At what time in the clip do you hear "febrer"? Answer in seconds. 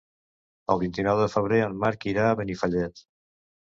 1.35-1.61